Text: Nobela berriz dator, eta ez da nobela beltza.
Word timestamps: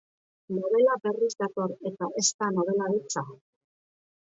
Nobela 0.53 0.95
berriz 1.03 1.35
dator, 1.43 1.75
eta 1.91 2.09
ez 2.23 2.25
da 2.33 2.51
nobela 2.57 2.91
beltza. 2.95 3.27